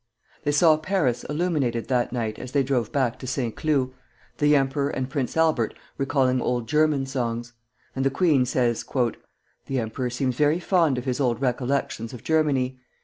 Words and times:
They 0.45 0.51
saw 0.51 0.77
Paris 0.77 1.23
illuminated 1.25 1.87
that 1.89 2.11
night 2.11 2.39
as 2.39 2.53
they 2.53 2.63
drove 2.63 2.91
back 2.91 3.19
to 3.19 3.27
Saint 3.27 3.55
Cloud, 3.55 3.91
the 4.39 4.55
emperor 4.55 4.89
and 4.89 5.07
Prince 5.11 5.37
Albert 5.37 5.75
recalling 5.95 6.41
old 6.41 6.67
German 6.67 7.05
songs; 7.05 7.53
and 7.95 8.03
the 8.03 8.09
queen 8.09 8.47
says: 8.47 8.83
"The 8.83 9.79
emperor 9.79 10.09
seems 10.09 10.35
very 10.35 10.59
fond 10.59 10.97
of 10.97 11.05
his 11.05 11.19
old 11.19 11.39
recollections 11.39 12.13
of 12.15 12.23
Germany. 12.23 12.79